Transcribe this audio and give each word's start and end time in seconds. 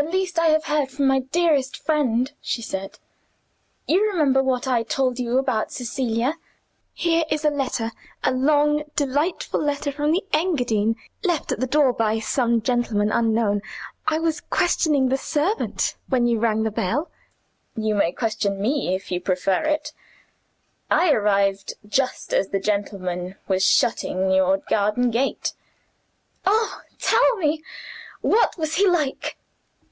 "At 0.00 0.14
last, 0.14 0.38
I 0.38 0.46
have 0.46 0.64
heard 0.64 0.88
from 0.90 1.06
my 1.08 1.18
dearest 1.20 1.76
friend," 1.76 2.32
she 2.40 2.62
said. 2.62 2.98
"You 3.86 4.02
remember 4.10 4.42
what 4.42 4.66
I 4.66 4.82
told 4.82 5.18
you 5.18 5.36
about 5.36 5.70
Cecilia? 5.72 6.38
Here 6.94 7.24
is 7.30 7.44
a 7.44 7.50
letter 7.50 7.90
a 8.24 8.32
long 8.32 8.84
delightful 8.96 9.60
letter 9.62 9.92
from 9.92 10.10
the 10.10 10.24
Engadine, 10.32 10.96
left 11.22 11.52
at 11.52 11.60
the 11.60 11.66
door 11.66 11.92
by 11.92 12.18
some 12.18 12.62
gentleman 12.62 13.12
unknown. 13.12 13.60
I 14.08 14.18
was 14.20 14.40
questioning 14.40 15.10
the 15.10 15.18
servant 15.18 15.96
when 16.08 16.26
you 16.26 16.38
rang 16.38 16.62
the 16.62 16.70
bell." 16.70 17.10
"You 17.76 17.94
may 17.94 18.10
question 18.10 18.58
me, 18.58 18.94
if 18.94 19.12
you 19.12 19.20
prefer 19.20 19.60
it. 19.64 19.92
I 20.90 21.12
arrived 21.12 21.74
just 21.86 22.32
as 22.32 22.48
the 22.48 22.58
gentleman 22.58 23.34
was 23.48 23.62
shutting 23.66 24.30
your 24.30 24.56
garden 24.70 25.10
gate." 25.10 25.52
"Oh, 26.46 26.80
tell 26.98 27.36
me! 27.36 27.62
what 28.22 28.56
was 28.56 28.76
he 28.76 28.86
like?" 28.86 29.36